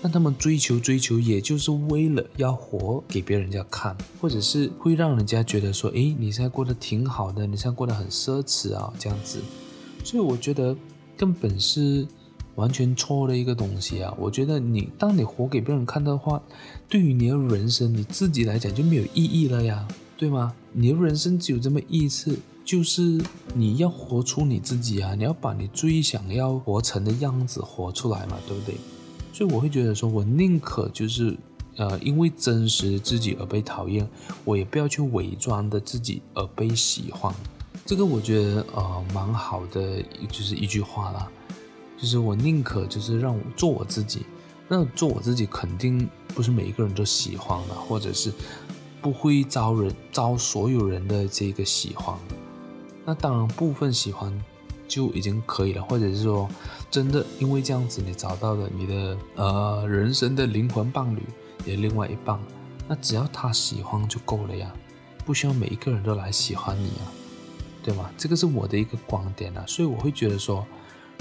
[0.00, 9.40] 那他们追求追求，也就是为了要活给别人家看，或者是会让人家觉得说，诶，你现在过得挺好的，你现在过得很奢侈啊，这样子。
[10.04, 10.76] 所以我觉得
[11.16, 12.06] 根本是。
[12.58, 14.12] 完全错的一个东西啊！
[14.18, 16.42] 我觉得你当你活给别人看的话，
[16.88, 19.86] 对于你的人生你自己来讲就没有意义了呀，
[20.16, 20.52] 对吗？
[20.72, 23.22] 你的人生只有这么一次，就是
[23.54, 25.14] 你要活出你自己啊！
[25.14, 28.74] 你要把你最想要活成的样子活出来嘛，对不对？
[29.32, 31.38] 所以我会觉得说，我宁可就是
[31.76, 34.04] 呃，因为真实自己而被讨厌，
[34.44, 37.32] 我也不要去伪装的自己而被喜欢。
[37.86, 41.30] 这个我觉得呃蛮好的，就是一句话啦。
[42.00, 44.24] 就是我宁可就是让我做我自己，
[44.68, 48.32] 那做我自己肯定不是每一个人都喜欢的，或者是
[49.02, 52.16] 不会招人招所有人的这个喜欢。
[53.04, 54.32] 那当然部分喜欢
[54.86, 56.48] 就已经可以了，或者是说
[56.88, 61.22] 真的因为这样子你找到了你的呃人生的灵魂伴侣，
[61.64, 62.38] 也另外一半，
[62.86, 64.72] 那只要他喜欢就够了呀，
[65.24, 67.10] 不需要每一个人都来喜欢你啊，
[67.82, 68.08] 对吗？
[68.16, 70.64] 这个是我的一个观点啊，所以我会觉得说。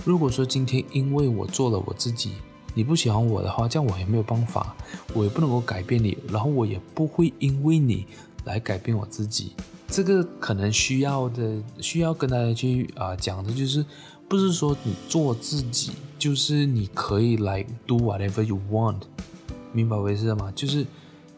[0.05, 2.31] 如果说今天因为我做了我自己，
[2.73, 4.75] 你不喜欢我的话，这样我也没有办法，
[5.13, 8.05] 我也不能够改变你，然后我也不会因为你
[8.45, 9.53] 来改变我自己。
[9.87, 13.85] 这个可能需要的，需要跟大家去啊、讲的就是，
[14.27, 19.01] 不是说你做自己，就是你可以来 do whatever you want，
[19.71, 20.51] 明白我意思吗？
[20.55, 20.85] 就是。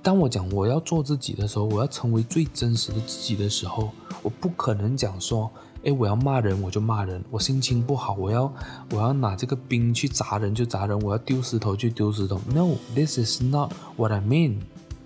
[0.01, 3.91] 当我讲我要做自己的时候，我要成为最真实的自己的时候，
[4.23, 5.51] 我不可能讲说，
[5.83, 8.53] 诶，我要骂人我就骂人，我心情不好我要
[8.91, 12.39] 我要拿这个冰去砸人就砸人，我要丢石头就丢石头。
[12.53, 14.57] No，this is not what I mean.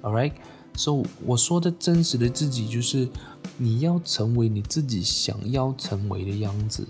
[0.02, 0.34] Alright?
[0.76, 3.08] So 我说的真实的自己就是
[3.58, 6.88] 你要成为你自己想要成为的样子，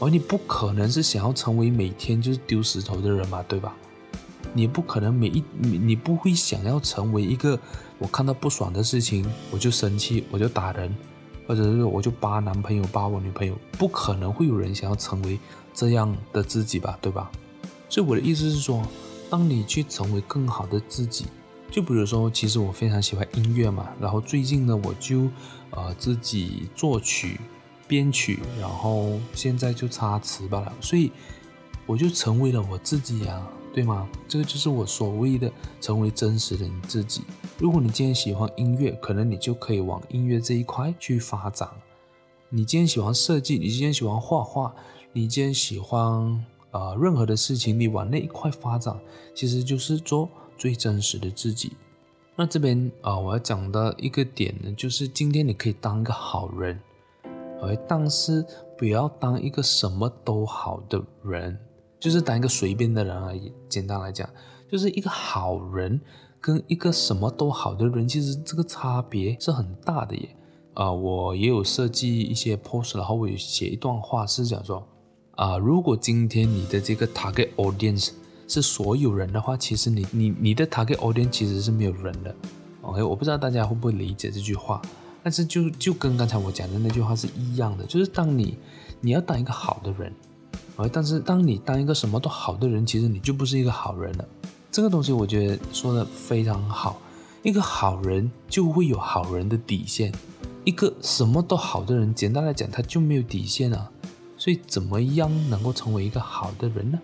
[0.00, 3.74] 而你不可能是想要成为每天就是丢石头的人嘛，对吧？
[4.52, 7.58] 你不可能每一你你不会想要成为一个
[7.98, 10.94] 我看到不爽的事情我就生气我就打人，
[11.46, 15.38] 或者是我就扒男朋友扒我女朋友，不可能会有人想要成为
[15.74, 17.30] 这样的自己吧，对吧？
[17.88, 18.82] 所以我的意思是说，
[19.28, 21.26] 当你去成为更好的自己。
[21.70, 25.30] 就比如说，其实我非常喜欢音乐嘛，然后最近呢，我就
[25.70, 27.40] 呃自己作曲、
[27.88, 31.10] 编曲，然后现在就插词罢了，所以
[31.86, 34.08] 我就成为了我自己呀，对吗？
[34.28, 35.50] 这个就是我所谓的
[35.80, 37.22] 成为真实的你自己。
[37.58, 41.68] 如果你今天喜欢音乐，可能你就可以往音乐这一块去发展；
[42.48, 44.74] 你今天喜欢设计，你今天喜欢画画，
[45.12, 48.98] 你今天喜欢呃任何的事情，你往那一块发展，
[49.34, 50.28] 其实就是做。
[50.58, 51.72] 最真实的自己。
[52.36, 56.78] 那这边啊、我要讲的一个点呢，就是今天你可以当一个好人，
[57.60, 58.46] 而但是
[58.78, 61.58] 不要当一个什么都好的人，
[62.02, 63.52] 就是当一个随便的人而已。
[63.68, 64.28] 简单来讲，
[64.68, 66.00] 就是一个好人
[66.40, 70.36] 跟一个什么都好的人，其实这个差别是很大的耶。
[70.74, 74.84] 啊、我也有设计一些 post，然后我有写一段话是讲说，
[75.36, 78.10] 啊、如果今天你的这个 target audience
[78.48, 82.34] 是所有人的话，其实你你你的 target audience 其实是没有人的
[82.80, 83.00] ，OK？
[83.04, 84.82] 我不知道大家会不会理解这句话，
[85.22, 88.58] 但是就就跟刚才我讲的那句话是一样的，就是当你
[89.00, 90.12] 你要当一个好的人
[90.76, 90.90] ，OK？
[90.92, 94.24] 但是当你当一个什么都好的人，其实你就不是一个好人了。
[94.70, 96.98] 这个东西我觉得说的非常好，
[97.42, 100.12] 一个好人就会有好人的底线，
[100.64, 103.90] 一个什么都好的人，简单来讲他就没有底线啊，
[104.36, 106.98] 所以怎么样能够成为一个好的人呢？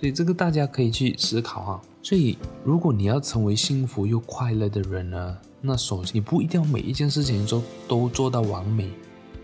[0.00, 1.82] 所以这个大家可以去思考哈。
[2.02, 8.90] 所以如果你要成为幸福又快乐的人呢，那首先你不一定要每一件事情都都做到完美，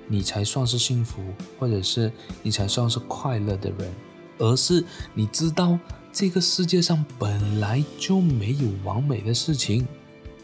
[0.09, 1.23] 你才算是幸福，
[1.59, 2.11] 或者是
[2.43, 3.95] 你才算是快乐的人，
[4.39, 4.85] 而是
[5.15, 5.79] 你知道
[6.13, 9.87] 这个世界上本来就没有完美的事情，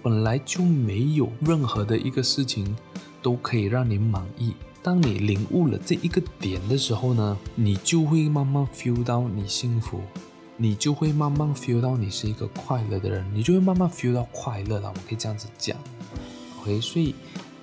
[0.02, 2.76] 本来就没有任何的一个事情
[3.22, 4.54] 都可以让你满意。
[4.82, 10.02] 当你领悟了这一个点的时候呢，你就会慢慢 feel 到你幸福，
[10.58, 14.90] 你就会慢慢 feel 到你是一个快乐的人，你就会慢慢 feel 到快乐了。
[14.90, 15.74] 我可以这样子讲
[16.60, 16.78] ，OK？
[16.82, 17.14] 所以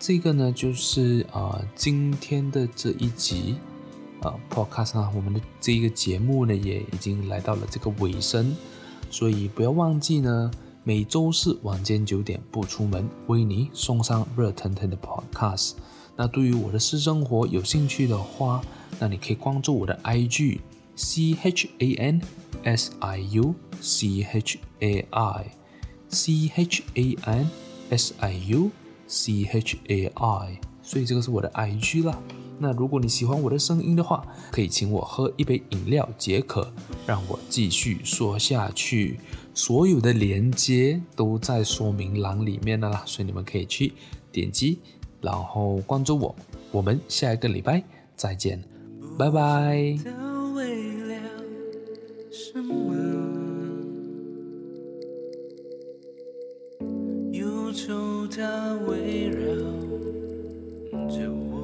[0.02, 3.58] 这个呢，就是啊、呃，今天的这一集
[4.22, 8.58] 啊、呃、Podcast 呢，我们的这一个节目呢，也已经来到了这个尾声，
[9.12, 10.50] 所以不要忘记呢，
[10.84, 15.74] 每周四晚间九点不出门，为你送上热腾腾的 Podcast。
[16.16, 18.60] 那对于我的私生活有兴趣的话，
[19.00, 20.62] 那你可以关注我的 IG
[20.96, 22.22] C H A N
[22.64, 25.52] S I U C H A I
[26.10, 27.50] C H A N
[27.92, 28.72] S I U
[29.12, 32.18] C H A I，所以这个是我的 IG 啦。
[32.58, 36.72] 那如果你喜欢我的声音的话，可以请我喝一杯饮料解渴，
[37.06, 39.20] 让我继续说下去。
[39.54, 43.92] 所有的连接都在说明栏里面的啦，所以你们可以去
[44.32, 44.80] 点击。
[45.20, 46.36] 然后关注我，
[46.72, 47.84] 我们下一个礼拜
[48.16, 48.64] 再见，
[49.18, 49.98] 拜拜。
[58.28, 59.56] 它围绕
[61.10, 61.61] 着我。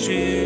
[0.00, 0.39] she